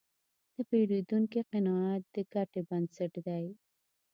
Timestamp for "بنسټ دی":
2.69-3.45